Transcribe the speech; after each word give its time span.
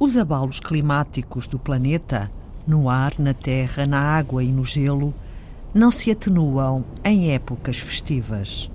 Os 0.00 0.16
abalos 0.16 0.60
climáticos 0.60 1.48
do 1.48 1.58
planeta, 1.58 2.30
no 2.64 2.88
ar, 2.88 3.14
na 3.18 3.34
terra, 3.34 3.84
na 3.84 3.98
água 3.98 4.44
e 4.44 4.52
no 4.52 4.64
gelo, 4.64 5.12
não 5.74 5.90
se 5.90 6.08
atenuam 6.12 6.84
em 7.04 7.32
épocas 7.32 7.78
festivas. 7.78 8.70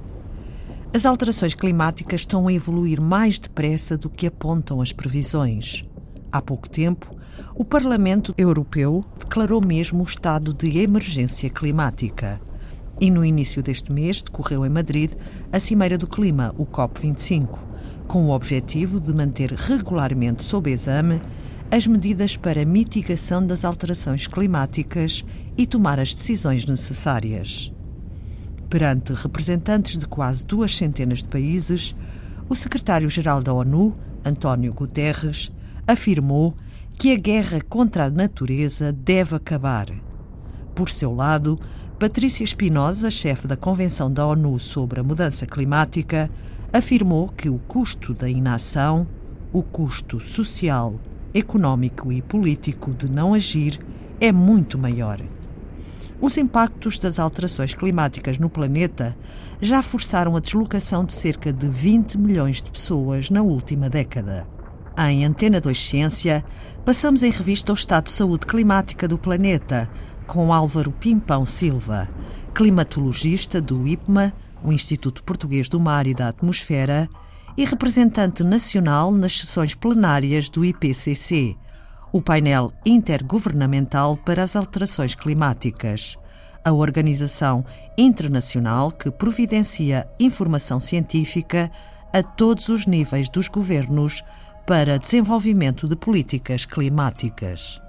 As 0.93 1.05
alterações 1.05 1.55
climáticas 1.55 2.21
estão 2.21 2.49
a 2.49 2.53
evoluir 2.53 2.99
mais 2.99 3.39
depressa 3.39 3.97
do 3.97 4.09
que 4.09 4.27
apontam 4.27 4.81
as 4.81 4.91
previsões. 4.91 5.85
Há 6.29 6.41
pouco 6.41 6.67
tempo, 6.69 7.15
o 7.55 7.63
Parlamento 7.63 8.35
Europeu 8.37 9.01
declarou 9.17 9.65
mesmo 9.65 10.01
o 10.01 10.05
estado 10.05 10.53
de 10.53 10.77
emergência 10.79 11.49
climática. 11.49 12.41
E 12.99 13.09
no 13.09 13.23
início 13.23 13.63
deste 13.63 13.93
mês 13.93 14.21
decorreu 14.21 14.65
em 14.65 14.69
Madrid 14.69 15.13
a 15.53 15.59
Cimeira 15.59 15.97
do 15.97 16.05
Clima, 16.05 16.53
o 16.57 16.65
COP25, 16.65 17.72
com 18.13 18.27
o 18.27 18.29
objetivo 18.29 18.99
de 18.99 19.11
manter 19.11 19.51
regularmente 19.53 20.43
sob 20.43 20.69
exame 20.69 21.19
as 21.71 21.87
medidas 21.87 22.37
para 22.37 22.63
mitigação 22.63 23.43
das 23.43 23.65
alterações 23.65 24.27
climáticas 24.27 25.25
e 25.57 25.65
tomar 25.65 25.99
as 25.99 26.13
decisões 26.13 26.63
necessárias. 26.63 27.73
Perante 28.69 29.13
representantes 29.13 29.97
de 29.97 30.05
quase 30.05 30.45
duas 30.45 30.77
centenas 30.77 31.23
de 31.23 31.25
países, 31.25 31.95
o 32.47 32.53
secretário-geral 32.53 33.41
da 33.41 33.51
ONU, 33.51 33.95
António 34.23 34.71
Guterres, 34.75 35.51
afirmou 35.87 36.55
que 36.93 37.11
a 37.11 37.17
guerra 37.17 37.61
contra 37.67 38.05
a 38.05 38.11
natureza 38.11 38.93
deve 38.93 39.35
acabar. 39.35 39.87
Por 40.75 40.87
seu 40.87 41.15
lado, 41.15 41.59
Patrícia 41.97 42.43
Espinosa, 42.43 43.09
chefe 43.09 43.47
da 43.47 43.57
Convenção 43.57 44.13
da 44.13 44.27
ONU 44.27 44.59
sobre 44.59 44.99
a 44.99 45.03
Mudança 45.03 45.47
Climática, 45.47 46.29
afirmou 46.73 47.29
que 47.29 47.47
o 47.49 47.59
custo 47.59 48.15
da 48.15 48.27
inação, 48.27 49.07
o 49.53 49.61
custo 49.61 50.19
social, 50.19 50.99
económico 51.31 52.11
e 52.11 52.21
político 52.21 52.91
de 52.91 53.09
não 53.09 53.35
agir 53.35 53.79
é 54.19 54.31
muito 54.31 54.77
maior. 54.79 55.21
Os 56.19 56.37
impactos 56.37 56.97
das 56.97 57.19
alterações 57.19 57.75
climáticas 57.75 58.39
no 58.39 58.49
planeta 58.49 59.15
já 59.61 59.83
forçaram 59.83 60.35
a 60.35 60.39
deslocação 60.39 61.05
de 61.05 61.13
cerca 61.13 61.53
de 61.53 61.69
20 61.69 62.17
milhões 62.17 62.61
de 62.61 62.71
pessoas 62.71 63.29
na 63.29 63.41
última 63.41 63.89
década. 63.89 64.47
Em 64.97 65.25
Antena 65.25 65.59
2 65.59 65.77
Ciência, 65.77 66.43
passamos 66.85 67.23
em 67.23 67.29
revista 67.29 67.71
o 67.71 67.75
estado 67.75 68.05
de 68.05 68.11
saúde 68.11 68.45
climática 68.45 69.07
do 69.07 69.17
planeta 69.17 69.89
com 70.25 70.53
Álvaro 70.53 70.91
Pimpão 70.91 71.45
Silva, 71.45 72.07
climatologista 72.53 73.59
do 73.59 73.87
IPMA, 73.87 74.33
o 74.63 74.71
Instituto 74.71 75.23
Português 75.23 75.67
do 75.67 75.79
Mar 75.79 76.07
e 76.07 76.13
da 76.13 76.29
Atmosfera, 76.29 77.09
e 77.55 77.65
representante 77.65 78.43
nacional 78.43 79.11
nas 79.11 79.37
sessões 79.37 79.75
plenárias 79.75 80.49
do 80.49 80.65
IPCC, 80.65 81.55
o 82.11 82.21
painel 82.21 82.71
intergovernamental 82.85 84.17
para 84.17 84.43
as 84.43 84.55
alterações 84.55 85.15
climáticas, 85.15 86.17
a 86.63 86.71
organização 86.71 87.65
internacional 87.97 88.91
que 88.91 89.11
providencia 89.11 90.07
informação 90.19 90.79
científica 90.79 91.71
a 92.13 92.23
todos 92.23 92.69
os 92.69 92.85
níveis 92.85 93.29
dos 93.29 93.47
governos 93.47 94.23
para 94.65 94.99
desenvolvimento 94.99 95.87
de 95.87 95.95
políticas 95.95 96.65
climáticas. 96.65 97.81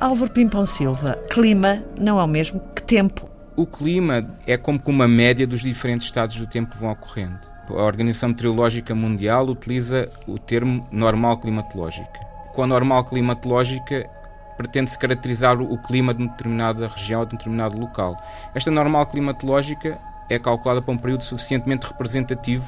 Álvaro 0.00 0.30
Pimpão 0.30 0.64
Silva, 0.64 1.18
clima 1.30 1.82
não 1.98 2.20
é 2.20 2.24
o 2.24 2.28
mesmo 2.28 2.60
tempo. 2.86 3.28
O 3.56 3.66
clima 3.66 4.24
é 4.46 4.56
como 4.56 4.78
que 4.78 4.88
uma 4.88 5.08
média 5.08 5.46
dos 5.46 5.60
diferentes 5.60 6.06
estados 6.06 6.38
do 6.38 6.46
tempo 6.46 6.72
que 6.72 6.78
vão 6.78 6.92
ocorrendo. 6.92 7.38
A 7.68 7.82
Organização 7.82 8.28
Meteorológica 8.28 8.94
Mundial 8.94 9.46
utiliza 9.46 10.08
o 10.26 10.38
termo 10.38 10.86
normal 10.92 11.38
climatológica. 11.38 12.20
Com 12.54 12.62
a 12.62 12.66
normal 12.66 13.04
climatológica 13.04 14.08
pretende-se 14.56 14.98
caracterizar 14.98 15.60
o 15.60 15.76
clima 15.78 16.14
de 16.14 16.22
uma 16.22 16.30
determinada 16.30 16.86
região 16.86 17.20
ou 17.20 17.26
de 17.26 17.34
um 17.34 17.38
determinado 17.38 17.78
local. 17.78 18.16
Esta 18.54 18.70
normal 18.70 19.06
climatológica 19.06 19.98
é 20.30 20.38
calculada 20.38 20.80
para 20.80 20.94
um 20.94 20.98
período 20.98 21.24
suficientemente 21.24 21.86
representativo 21.86 22.66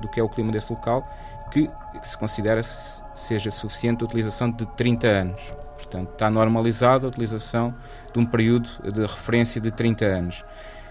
do 0.00 0.08
que 0.08 0.18
é 0.18 0.22
o 0.22 0.28
clima 0.28 0.50
desse 0.50 0.72
local, 0.72 1.06
que 1.50 1.68
se 2.02 2.16
considera 2.16 2.62
-se 2.62 3.02
seja 3.14 3.50
suficiente 3.50 4.02
a 4.02 4.06
utilização 4.06 4.50
de 4.50 4.64
30 4.76 5.06
anos. 5.06 5.52
Portanto, 5.90 6.12
está 6.12 6.30
normalizada 6.30 7.06
a 7.06 7.08
utilização 7.08 7.74
de 8.12 8.18
um 8.20 8.24
período 8.24 8.70
de 8.92 9.00
referência 9.00 9.60
de 9.60 9.72
30 9.72 10.04
anos. 10.04 10.44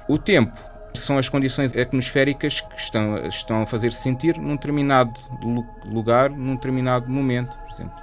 O 0.09 0.17
tempo 0.17 0.59
são 0.93 1.17
as 1.17 1.29
condições 1.29 1.73
atmosféricas 1.73 2.59
que 2.59 2.77
estão, 2.77 3.17
estão 3.27 3.61
a 3.61 3.65
fazer-se 3.65 4.01
sentir 4.01 4.37
num 4.37 4.55
determinado 4.55 5.13
lugar, 5.85 6.29
num 6.29 6.55
determinado 6.55 7.09
momento. 7.09 7.49
Por 7.49 7.73
exemplo, 7.73 7.97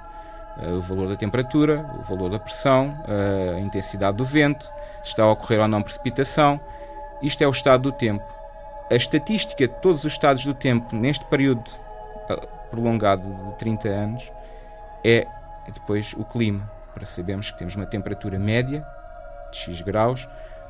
eh, 0.59 0.71
o 0.71 0.81
valor 0.81 1.07
da 1.09 1.15
temperatura, 1.15 1.85
o 1.99 2.01
valor 2.01 2.31
da 2.31 2.39
pressão, 2.39 2.95
a 3.55 3.59
intensidade 3.59 4.17
do 4.17 4.25
vento, 4.25 4.65
se 5.03 5.09
está 5.09 5.23
a 5.23 5.31
ocorrer 5.31 5.59
ou 5.59 5.67
não 5.67 5.83
precipitação. 5.83 6.59
Isto 7.21 7.43
é 7.43 7.47
o 7.47 7.51
estado 7.51 7.83
do 7.83 7.91
tempo. 7.91 8.23
A 8.89 8.95
estatística 8.95 9.67
de 9.67 9.73
todos 9.81 10.03
os 10.03 10.13
estados 10.13 10.43
do 10.43 10.53
tempo 10.55 10.95
neste 10.95 11.25
período 11.25 11.69
eh, 12.29 12.47
prolongado 12.71 13.31
de 13.31 13.53
30 13.59 13.87
anos 13.87 14.31
é 15.03 15.27
depois 15.71 16.13
o 16.13 16.23
clima 16.23 16.76
para 16.97 17.05
sabermos 17.05 17.51
que 17.51 17.59
temos 17.59 17.75
uma 17.75 17.85
temperatura 17.85 18.39
média 18.39 18.83
de 19.51 19.57
X 19.57 19.81
graus 19.81 20.27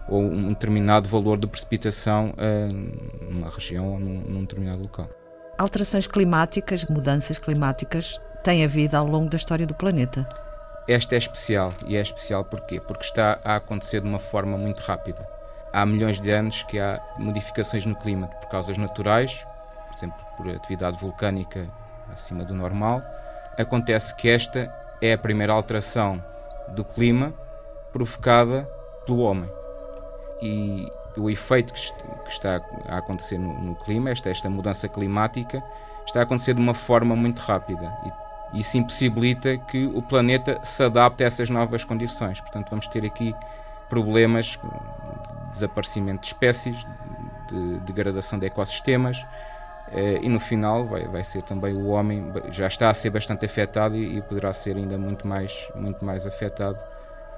ou 0.09 0.21
um 0.21 0.49
determinado 0.49 1.07
valor 1.07 1.37
de 1.37 1.47
precipitação 1.47 2.33
uh, 2.33 3.31
numa 3.31 3.49
região 3.49 3.93
ou 3.93 3.99
num, 3.99 4.19
num 4.21 4.41
determinado 4.41 4.81
local. 4.81 5.09
Alterações 5.57 6.05
climáticas, 6.05 6.85
mudanças 6.85 7.37
climáticas, 7.37 8.19
têm 8.43 8.63
havido 8.63 8.97
ao 8.97 9.07
longo 9.07 9.29
da 9.29 9.37
história 9.37 9.65
do 9.65 9.73
planeta. 9.73 10.27
Esta 10.87 11.15
é 11.15 11.17
especial. 11.17 11.73
E 11.85 11.95
é 11.95 12.01
especial 12.01 12.43
porquê? 12.45 12.79
Porque 12.79 13.03
está 13.03 13.39
a 13.43 13.55
acontecer 13.55 14.01
de 14.01 14.07
uma 14.07 14.19
forma 14.19 14.57
muito 14.57 14.81
rápida. 14.81 15.25
Há 15.73 15.85
milhões 15.85 16.19
de 16.19 16.29
anos 16.31 16.63
que 16.63 16.79
há 16.79 17.01
modificações 17.17 17.85
no 17.85 17.95
clima 17.95 18.27
por 18.27 18.49
causas 18.49 18.77
naturais, 18.77 19.45
por 19.87 19.97
exemplo, 19.97 20.17
por 20.37 20.49
atividade 20.49 20.97
vulcânica 20.99 21.67
acima 22.13 22.45
do 22.45 22.53
normal. 22.53 23.01
Acontece 23.57 24.15
que 24.15 24.29
esta 24.29 24.71
é 25.01 25.13
a 25.13 25.17
primeira 25.17 25.53
alteração 25.53 26.23
do 26.75 26.83
clima 26.83 27.33
provocada 27.91 28.67
pelo 29.05 29.19
homem. 29.19 29.49
E 30.41 30.87
o 31.17 31.29
efeito 31.29 31.73
que 31.73 31.79
está 32.29 32.61
a 32.87 32.97
acontecer 32.97 33.37
no, 33.37 33.75
clima, 33.75 34.09
esta, 34.09 34.29
esta 34.29 34.49
mudança 34.49 34.87
climática, 34.87 35.63
está 36.05 36.19
a 36.19 36.23
acontecer 36.23 36.53
de 36.53 36.61
uma 36.61 36.73
forma 36.73 37.15
muito 37.15 37.39
rápida. 37.39 37.91
E 38.53 38.59
isso 38.59 38.77
impossibilita 38.77 39.57
que 39.57 39.85
o 39.87 40.01
planeta 40.01 40.59
se 40.63 40.83
adapte 40.83 41.23
a 41.23 41.27
essas 41.27 41.49
novas 41.49 41.83
condições. 41.83 42.39
Portanto, 42.39 42.69
vamos 42.69 42.87
ter 42.87 43.05
aqui 43.05 43.33
problemas 43.89 44.57
de 44.57 45.51
desaparecimento 45.53 46.21
de 46.21 46.27
espécies, 46.27 46.85
de 47.49 47.79
degradação 47.79 48.37
de 48.37 48.45
ecossistemas, 48.45 49.25
e 50.21 50.27
no 50.27 50.39
final 50.39 50.83
vai, 50.83 51.07
vai 51.07 51.23
ser 51.23 51.41
também 51.43 51.73
o 51.73 51.87
homem, 51.87 52.33
já 52.51 52.67
está 52.67 52.89
a 52.89 52.93
ser 52.93 53.09
bastante 53.09 53.45
afetado 53.45 53.95
e, 53.95 54.17
e 54.17 54.21
poderá 54.21 54.51
ser 54.51 54.75
ainda 54.75 54.97
muito 54.97 55.27
mais, 55.27 55.69
muito 55.75 56.03
mais 56.03 56.27
afetado 56.27 56.77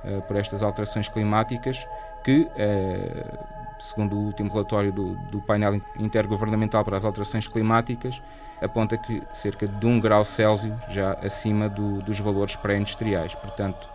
uh, 0.04 0.22
por 0.24 0.36
estas 0.36 0.64
alterações 0.64 1.08
climáticas 1.08 1.88
que, 2.24 2.42
uh, 2.42 3.38
segundo 3.80 4.16
o 4.16 4.26
último 4.26 4.52
relatório 4.52 4.92
do, 4.92 5.16
do 5.30 5.42
painel 5.42 5.82
intergovernamental 6.00 6.84
para 6.84 6.98
as 6.98 7.06
alterações 7.06 7.48
climáticas, 7.48 8.22
aponta 8.62 8.98
que 8.98 9.24
cerca 9.34 9.68
de 9.68 9.86
1 9.86 10.00
grau 10.00 10.26
Celsius 10.26 10.74
já 10.90 11.14
acima 11.24 11.70
do, 11.70 12.02
dos 12.02 12.20
valores 12.20 12.56
pré-industriais. 12.56 13.36
Portanto, 13.36 13.90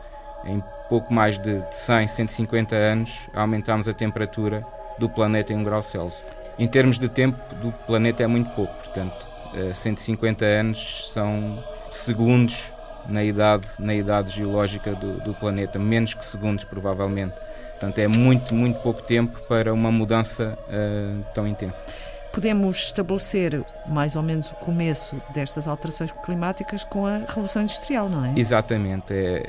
em 0.44 0.62
pouco 0.88 1.12
mais 1.12 1.38
de 1.38 1.62
100, 1.70 2.08
150 2.08 2.74
anos, 2.74 3.28
aumentamos 3.34 3.88
a 3.88 3.94
temperatura 3.94 4.66
do 4.98 5.08
planeta 5.08 5.52
em 5.52 5.56
1 5.56 5.64
grau 5.64 5.82
Celsius. 5.82 6.22
Em 6.58 6.68
termos 6.68 6.98
de 6.98 7.08
tempo, 7.08 7.38
do 7.56 7.72
planeta 7.86 8.22
é 8.22 8.26
muito 8.26 8.50
pouco, 8.50 8.74
portanto, 8.74 9.26
150 9.74 10.44
eh, 10.44 10.60
anos 10.60 11.10
são 11.12 11.62
segundos 11.90 12.72
na 13.08 13.22
idade, 13.22 13.68
na 13.78 13.94
idade 13.94 14.36
geológica 14.36 14.94
do, 14.94 15.20
do 15.20 15.34
planeta, 15.34 15.78
menos 15.78 16.14
que 16.14 16.24
segundos, 16.24 16.64
provavelmente. 16.64 17.34
Portanto, 17.72 17.98
é 17.98 18.08
muito, 18.08 18.54
muito 18.54 18.80
pouco 18.80 19.02
tempo 19.02 19.40
para 19.48 19.72
uma 19.72 19.90
mudança 19.90 20.56
uh, 20.68 21.24
tão 21.34 21.46
intensa 21.46 21.86
podemos 22.34 22.78
estabelecer 22.78 23.64
mais 23.86 24.16
ou 24.16 24.22
menos 24.22 24.50
o 24.50 24.56
começo 24.56 25.22
destas 25.32 25.68
alterações 25.68 26.10
climáticas 26.10 26.82
com 26.82 27.06
a 27.06 27.18
Revolução 27.18 27.62
Industrial, 27.62 28.08
não 28.08 28.24
é? 28.24 28.32
Exatamente. 28.36 29.14
É... 29.14 29.44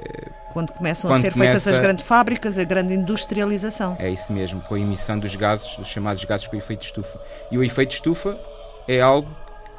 Quando 0.56 0.72
começam 0.72 1.12
Quando 1.12 1.18
a 1.18 1.22
ser 1.22 1.34
começa... 1.34 1.52
feitas 1.52 1.68
as 1.68 1.80
grandes 1.80 2.06
fábricas, 2.06 2.58
a 2.58 2.64
grande 2.64 2.94
industrialização. 2.94 3.98
É 4.00 4.10
isso 4.10 4.32
mesmo, 4.32 4.62
com 4.62 4.76
a 4.76 4.80
emissão 4.80 5.20
dos 5.20 5.36
gases, 5.36 5.76
dos 5.76 5.86
chamados 5.86 6.24
gases 6.24 6.48
com 6.48 6.56
efeito 6.56 6.82
estufa. 6.82 7.20
E 7.52 7.58
o 7.58 7.64
efeito 7.64 7.92
estufa 7.92 8.40
é 8.88 9.02
algo 9.02 9.30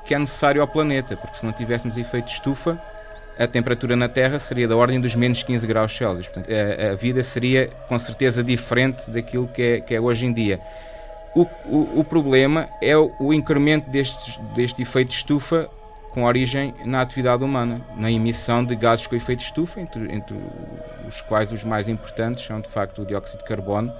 que 0.05 0.15
é 0.15 0.19
necessário 0.19 0.61
ao 0.61 0.69
planeta, 0.69 1.17
porque 1.17 1.39
se 1.39 1.47
não 1.47 1.53
tivéssemos 1.55 1.97
efeito 1.97 2.29
estufa, 2.29 2.79
a 3.39 3.47
temperatura 3.47 3.97
na 3.97 4.07
Terra 4.07 4.39
seria 4.39 4.69
da 4.69 4.77
ordem 4.77 5.01
dos 5.01 5.17
menos 5.17 5.43
15 5.43 5.67
graus 5.67 5.97
Celsius. 5.97 6.29
Portanto, 6.29 6.51
a, 6.53 6.91
a 6.91 6.95
vida 6.95 7.23
seria 7.23 7.71
com 7.89 7.99
certeza 7.99 8.45
diferente 8.45 9.11
daquilo 9.11 9.49
que 9.49 9.63
é, 9.63 9.81
que 9.81 9.95
é 9.95 10.01
hoje 10.01 10.27
em 10.27 10.33
dia. 10.35 10.61
O, 11.35 11.47
o, 11.65 12.01
o 12.01 12.05
problema 12.05 12.69
é 12.83 12.95
o, 12.95 13.11
o 13.19 13.33
incremento 13.33 13.89
destes, 13.89 14.39
deste 14.55 14.83
efeito 14.83 15.09
de 15.09 15.15
estufa 15.15 15.71
com 16.17 16.25
origem 16.25 16.75
na 16.87 17.03
atividade 17.03 17.45
humana, 17.45 17.79
na 17.95 18.11
emissão 18.11 18.65
de 18.65 18.75
gases 18.75 19.07
com 19.07 19.15
efeito 19.15 19.41
estufa, 19.41 19.83
entre, 19.83 20.11
entre 20.11 20.35
os 21.07 21.21
quais 21.21 21.53
os 21.53 21.63
mais 21.63 21.91
importantes 21.91 22.47
são 22.47 22.59
de 22.59 22.71
facto 22.71 23.03
o 23.03 23.05
dióxido 23.05 23.41
de 23.41 23.45
carbono 23.45 23.93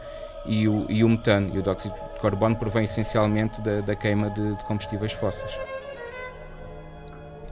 e 0.47 0.67
o, 0.67 0.87
e 0.89 1.05
o 1.05 1.09
metano. 1.11 1.55
E 1.55 1.59
o 1.59 1.63
dióxido 1.63 1.95
de 2.15 2.21
carbono 2.21 2.57
provém 2.57 2.87
essencialmente 2.87 3.61
da, 3.61 3.83
da 3.83 3.95
queima 3.95 4.31
de, 4.31 4.57
de 4.57 4.65
combustíveis 4.65 5.13
fósseis. 5.13 5.53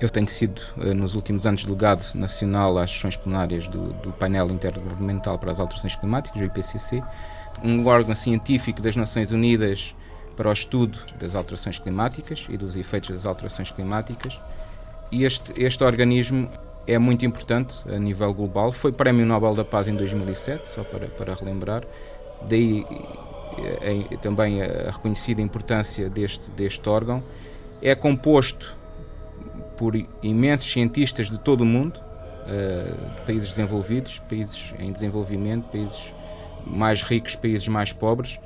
Eu 0.01 0.09
tenho 0.09 0.29
sido, 0.29 0.63
eh, 0.81 0.95
nos 0.95 1.15
últimos 1.15 1.45
anos, 1.45 1.63
delegado 1.63 2.03
nacional 2.15 2.79
às 2.79 2.91
sessões 2.91 3.19
plenárias 3.19 3.69
do, 3.69 3.93
do 3.93 4.13
painel 4.13 4.51
intergovernamental 4.51 5.39
para 5.39 5.51
as 5.51 5.61
alterações 5.61 5.95
climáticas, 5.95 6.41
o 6.41 6.45
IPCC, 6.45 7.03
um 7.63 7.87
órgão 7.87 8.15
científico 8.15 8.81
das 8.81 8.97
Nações 8.97 9.31
Unidas 9.31 9.95
para 10.37 10.49
o 10.49 10.53
estudo 10.53 10.99
das 11.21 11.35
alterações 11.35 11.79
climáticas 11.79 12.47
e 12.49 12.57
dos 12.57 12.77
efeitos 12.77 13.11
das 13.11 13.27
alterações 13.27 13.71
climáticas. 13.71 14.39
E 15.11 15.25
este, 15.25 15.53
este 15.63 15.85
organismo 15.85 16.51
é 16.87 16.99
muito 16.99 17.25
importante 17.25 17.75
a 17.89 17.99
nível 17.99 18.33
global. 18.35 18.73
Foi 18.73 18.93
Prémio 18.93 19.25
Nobel 19.25 19.55
da 19.55 19.65
Paz 19.65 19.89
em 19.89 19.95
2007, 19.95 20.69
só 20.69 20.83
para, 20.83 21.07
para 21.07 21.35
relembrar. 21.35 21.85
Daí 22.49 22.85
é, 23.59 24.05
é, 24.13 24.17
também 24.19 24.63
a 24.63 24.91
reconhecida 24.91 25.41
importância 25.41 26.11
deste, 26.11 26.51
deste 26.51 26.89
órgão. 26.89 27.23
É 27.81 27.95
composto 27.95 28.75
por 29.79 29.95
imensos 30.23 30.71
cientistas 30.71 31.31
de 31.31 31.39
todo 31.39 31.63
o 31.63 31.65
mundo, 31.65 31.99
uh, 31.99 33.25
países 33.27 33.51
desenvolvidos, 33.51 34.19
países 34.21 34.73
em 34.79 34.93
desenvolvimento, 34.93 35.65
países 35.71 36.13
mais 36.67 37.03
ricos, 37.03 37.37
países 37.37 37.67
mais 37.69 37.93
pobres, 37.93 38.39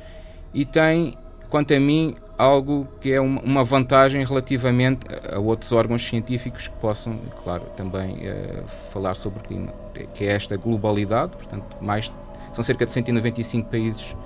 e 0.54 0.64
tem, 0.64 1.16
quanto 1.48 1.74
a 1.74 1.80
mim, 1.80 2.16
algo 2.36 2.86
que 3.00 3.12
é 3.12 3.20
uma 3.20 3.64
vantagem 3.64 4.24
relativamente 4.24 5.06
a 5.32 5.38
outros 5.38 5.72
órgãos 5.72 6.06
científicos 6.06 6.68
que 6.68 6.76
possam, 6.76 7.18
claro, 7.42 7.64
também 7.76 8.16
uh, 8.16 8.68
falar 8.92 9.14
sobre 9.14 9.40
o 9.40 9.42
clima, 9.42 9.72
que 10.14 10.24
é 10.24 10.34
esta 10.34 10.56
globalidade, 10.56 11.32
portanto, 11.32 11.64
mais 11.80 12.12
são 12.52 12.62
cerca 12.62 12.86
de 12.86 12.92
195 12.92 13.68
países 13.68 14.16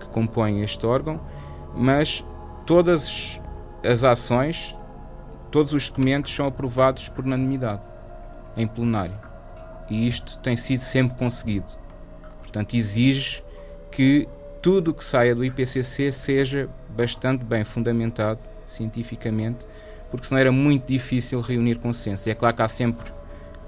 que 0.00 0.06
compõem 0.06 0.62
este 0.62 0.84
órgão, 0.86 1.20
mas 1.74 2.24
todas 2.66 3.40
as 3.82 4.04
ações 4.04 4.74
todos 5.50 5.72
os 5.72 5.88
documentos 5.88 6.34
são 6.34 6.46
aprovados 6.46 7.08
por 7.08 7.24
unanimidade 7.24 7.82
em 8.56 8.66
plenário. 8.66 9.16
E 9.88 10.06
isto 10.06 10.38
tem 10.38 10.56
sido 10.56 10.80
sempre 10.80 11.18
conseguido. 11.18 11.66
Portanto, 12.40 12.74
exige 12.74 13.42
que 13.90 14.28
tudo 14.62 14.90
o 14.90 14.94
que 14.94 15.04
saia 15.04 15.34
do 15.34 15.44
IPCC 15.44 16.12
seja 16.12 16.68
bastante 16.90 17.44
bem 17.44 17.64
fundamentado 17.64 18.40
cientificamente, 18.66 19.66
porque 20.10 20.26
senão 20.26 20.40
era 20.40 20.52
muito 20.52 20.86
difícil 20.86 21.40
reunir 21.40 21.76
consenso. 21.76 22.28
E 22.28 22.32
é 22.32 22.34
claro 22.34 22.54
que 22.54 22.62
há 22.62 22.68
sempre 22.68 23.12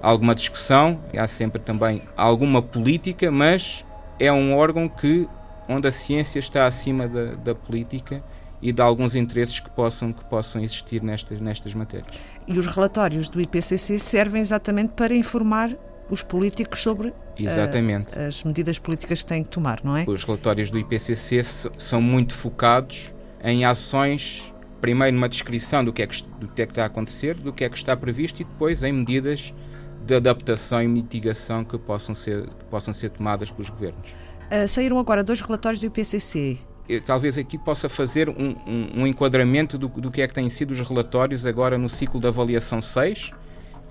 alguma 0.01 0.35
discussão, 0.35 0.99
há 1.17 1.27
sempre 1.27 1.61
também 1.61 2.01
alguma 2.15 2.61
política, 2.61 3.31
mas 3.31 3.83
é 4.19 4.31
um 4.31 4.55
órgão 4.55 4.87
que 4.87 5.27
onde 5.67 5.87
a 5.87 5.91
ciência 5.91 6.39
está 6.39 6.65
acima 6.65 7.07
da, 7.07 7.35
da 7.35 7.55
política 7.55 8.23
e 8.61 8.71
de 8.71 8.81
alguns 8.81 9.15
interesses 9.15 9.59
que 9.59 9.69
possam, 9.69 10.13
que 10.13 10.23
possam 10.25 10.61
existir 10.61 11.01
nestas, 11.01 11.39
nestas 11.41 11.73
matérias. 11.73 12.15
E 12.47 12.57
os 12.57 12.67
relatórios 12.67 13.29
do 13.29 13.41
IPCC 13.41 13.97
servem 13.97 14.41
exatamente 14.41 14.93
para 14.93 15.15
informar 15.15 15.71
os 16.13 16.23
políticos 16.23 16.79
sobre 16.79 17.13
Exatamente. 17.37 18.17
Uh, 18.17 18.27
as 18.27 18.43
medidas 18.43 18.79
políticas 18.79 19.21
que 19.21 19.27
têm 19.27 19.43
que 19.43 19.49
tomar, 19.49 19.81
não 19.83 19.97
é? 19.97 20.05
Os 20.07 20.23
relatórios 20.23 20.69
do 20.69 20.77
IPCC 20.77 21.41
são 21.77 22.01
muito 22.01 22.35
focados 22.35 23.13
em 23.43 23.65
ações, 23.65 24.53
primeiro 24.79 25.15
numa 25.15 25.27
descrição 25.27 25.83
do 25.83 25.91
que, 25.91 26.01
é 26.01 26.07
que, 26.07 26.23
do 26.39 26.47
que 26.47 26.61
é 26.61 26.65
que 26.65 26.71
está 26.71 26.83
a 26.83 26.85
acontecer, 26.85 27.35
do 27.35 27.51
que 27.51 27.63
é 27.63 27.69
que 27.69 27.75
está 27.75 27.97
previsto 27.97 28.41
e 28.41 28.45
depois 28.45 28.83
em 28.83 28.93
medidas 28.93 29.53
de 30.05 30.15
adaptação 30.15 30.81
e 30.81 30.87
mitigação 30.87 31.63
que 31.63 31.77
possam 31.77 32.13
ser, 32.13 32.47
que 32.47 32.65
possam 32.65 32.93
ser 32.93 33.09
tomadas 33.09 33.51
pelos 33.51 33.69
governos. 33.69 34.09
Uh, 34.51 34.67
saíram 34.67 34.99
agora 34.99 35.23
dois 35.23 35.41
relatórios 35.41 35.81
do 35.81 35.87
IPCC 35.87 36.57
talvez 37.05 37.37
aqui 37.37 37.57
possa 37.57 37.87
fazer 37.87 38.29
um, 38.29 38.55
um, 38.67 39.01
um 39.01 39.07
enquadramento 39.07 39.77
do, 39.77 39.87
do, 39.87 40.11
que 40.11 40.21
é 40.21 40.27
que 40.27 40.33
têm 40.33 40.49
sido 40.49 40.71
os 40.71 40.81
relatórios 40.81 41.45
agora 41.45 41.77
no 41.77 41.87
ciclo 41.87 42.19
de 42.19 42.27
avaliação 42.27 42.81
6, 42.81 43.31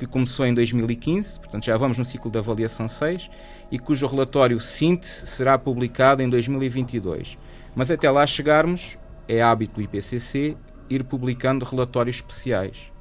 que 0.07 0.13
começou 0.13 0.45
em 0.45 0.53
2015, 0.55 1.39
portanto 1.39 1.65
já 1.65 1.77
vamos 1.77 1.97
no 1.97 2.05
ciclo 2.05 2.31
de 2.31 2.39
avaliação 2.39 2.89
6, 2.89 3.31
e 3.71 3.79
cujo 3.79 4.07
relatório 4.07 4.59
síntese 4.59 5.27
será 5.27 5.57
publicado 5.57 6.23
em 6.23 6.29
2022. 6.29 7.39
Mas 7.75 7.91
até 7.91 8.11
lá 8.11 8.27
chegarmos, 8.27 8.99
é 9.29 9.41
hábito 9.41 9.77
do 9.77 9.83
IPCC 9.83 10.57
ir 10.91 11.05
publicando 11.05 11.65
relatórios 11.65 12.17
especiais 12.17 12.93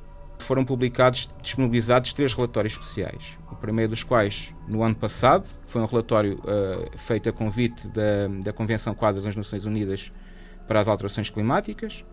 foram 0.42 0.66
publicados, 0.66 1.30
disponibilizados 1.42 2.14
três 2.14 2.34
relatórios 2.34 2.74
especiais. 2.74 3.38
O 3.52 3.56
primeiro 3.56 3.92
dos 3.92 4.04
quais, 4.04 4.54
no 4.68 4.84
ano 4.84 4.96
passado, 4.96 5.48
foi 5.68 5.82
um 5.82 5.86
relatório 5.86 6.40
uh, 6.40 6.98
feito 6.98 7.30
a 7.30 7.32
convite 7.32 7.88
da, 7.88 8.28
da 8.44 8.52
Convenção 8.52 8.94
Quadra 8.94 9.22
das 9.22 9.36
Nações 9.36 9.66
Unidas 9.66 10.12
para 10.68 10.80
as 10.80 10.88
Alterações 10.88 11.30
Climáticas. 11.30 12.04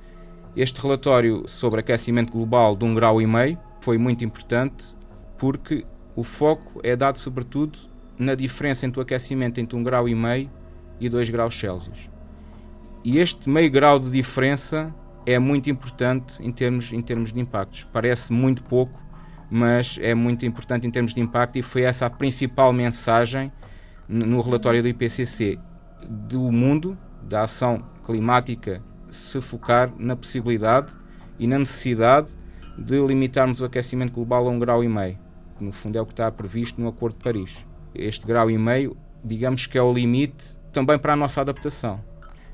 Este 0.56 0.81
relatório 0.81 1.49
sobre 1.49 1.81
aquecimento 1.81 2.32
global 2.32 2.76
de 2.76 2.84
um 2.84 2.94
grau 2.94 3.20
e 3.20 3.26
meio 3.26 3.58
foi 3.88 3.96
muito 3.96 4.23
importante 4.23 4.94
porque 5.38 5.87
o 6.14 6.23
foco 6.23 6.79
é 6.82 6.94
dado 6.94 7.19
sobretudo 7.19 7.79
na 8.19 8.35
diferença 8.35 8.85
entre 8.85 9.00
o 9.00 9.02
aquecimento 9.02 9.58
entre 9.61 9.79
um 9.79 9.82
grau 9.82 10.06
e 10.06 10.14
meio 10.14 10.50
e 11.00 11.08
2 11.08 11.31
graus 11.31 11.58
Celsius. 11.58 12.11
E 13.02 13.17
este 13.17 13.49
meio 13.49 13.70
grau 13.70 13.99
de 13.99 14.11
diferença 14.11 14.94
é 15.25 15.38
muito 15.38 15.70
importante 15.70 16.43
em 16.43 16.52
termos, 16.52 16.93
em 16.93 17.00
termos 17.00 17.32
de 17.32 17.40
impactos. 17.40 17.88
Parece 17.90 18.31
muito 18.31 18.62
pouco, 18.62 19.00
mas 19.50 19.99
é 20.02 20.14
muito 20.14 20.44
importante 20.44 20.87
em 20.87 20.91
termos 20.91 21.14
de 21.14 21.23
impacto 21.23 21.56
e 21.56 21.62
foi 21.62 21.81
essa 21.81 22.05
a 22.05 22.11
principal 22.11 22.75
mensagem 22.75 23.50
no 24.06 24.43
relatório 24.43 24.82
do 24.82 24.88
IPCC 24.88 25.58
do 26.06 26.52
mundo, 26.52 26.99
da 27.23 27.44
ação 27.44 27.82
climática, 28.05 28.82
se 29.08 29.41
focar 29.41 29.91
na 29.96 30.14
possibilidade 30.14 30.93
e 31.38 31.46
na 31.46 31.58
necessidade 31.58 32.37
de 32.78 32.98
limitarmos 33.00 33.60
o 33.60 33.64
aquecimento 33.64 34.12
global 34.12 34.46
a 34.46 34.50
um 34.50 34.58
grau 34.58 34.82
e 34.84 34.88
meio. 34.88 35.19
No 35.60 35.72
fundo 35.72 35.98
é 35.98 36.00
o 36.00 36.06
que 36.06 36.12
está 36.12 36.30
previsto 36.30 36.80
no 36.80 36.88
Acordo 36.88 37.16
de 37.16 37.25
Paris. 37.25 37.66
Este 37.94 38.26
grau 38.26 38.50
e 38.50 38.56
meio, 38.56 38.96
digamos 39.25 39.66
que 39.66 39.76
é 39.76 39.82
o 39.82 39.92
limite 39.92 40.56
também 40.72 40.98
para 40.98 41.14
a 41.14 41.16
nossa 41.16 41.40
adaptação 41.40 42.00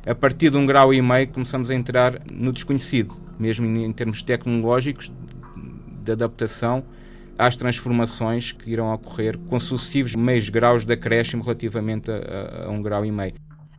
a 0.07 0.15
partir 0.15 0.51
de 0.51 0.57
um 0.57 0.67
grau 0.67 0.93
e 0.93 1.01
meio 1.01 1.29
começamos 1.29 1.71
a 1.71 1.75
entrar 1.75 2.21
no 2.31 2.53
desconhecido, 2.53 3.15
mesmo 3.39 3.67
em 3.67 3.93
termos 3.93 4.23
tecnológicos 4.23 5.11
de 6.03 6.13
adaptação 6.13 6.85
às 7.39 7.57
transformações 7.57 8.53
que 8.53 8.71
irão 8.71 8.93
ocorrer 8.93 9.39
com 9.39 9.59
sucessivos 9.59 10.15
meios 10.15 10.49
graus 10.49 10.85
de 10.85 10.93
acréscimo 10.93 11.43
relativamente 11.43 12.11
a, 12.11 12.17
a, 12.17 12.67
a 12.67 12.71
um 12.71 12.83
grau 12.83 13.05
e 13.05 13.11
meio. 13.11 13.35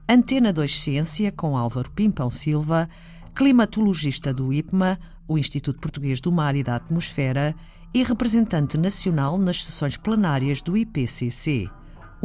Antena 0.10 0.52
2 0.52 0.80
Ciência 0.80 1.32
com 1.32 1.56
Álvaro 1.56 1.92
Pimpão 1.92 2.30
Silva, 2.30 2.90
climatologista 3.34 4.34
do 4.34 4.52
IPMA, 4.52 5.00
o 5.28 5.38
Instituto 5.38 5.80
Português 5.80 6.20
do 6.22 6.32
Mar 6.32 6.56
e 6.56 6.64
da 6.64 6.76
Atmosfera, 6.76 7.56
e 7.94 8.04
representante 8.04 8.78
nacional 8.78 9.38
nas 9.38 9.64
sessões 9.64 9.96
plenárias 9.96 10.62
do 10.62 10.76
IPCC 10.76 11.70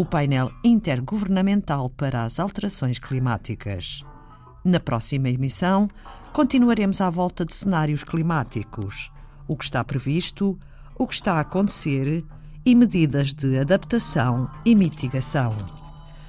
o 0.01 0.05
painel 0.05 0.51
intergovernamental 0.65 1.91
para 1.91 2.25
as 2.25 2.41
alterações 2.41 2.99
climáticas. 2.99 4.03
Na 4.65 4.81
próxima 4.81 5.29
emissão, 5.29 5.89
continuaremos 6.33 7.01
à 7.01 7.11
volta 7.11 7.45
de 7.45 7.55
cenários 7.55 8.05
climáticos, 8.05 9.13
o 9.47 9.57
que 9.57 9.65
está 9.65 9.83
previsto, 9.85 10.59
o 10.99 11.07
que 11.07 11.15
está 11.15 11.35
a 11.35 11.41
acontecer 11.41 12.25
e 12.65 12.75
medidas 12.75 13.35
de 13.35 13.59
adaptação 13.59 14.49
e 14.65 14.75
mitigação. 14.75 15.55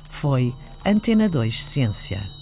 Foi 0.10 0.54
Antena 0.86 1.30
2 1.30 1.64
Ciência. 1.64 2.41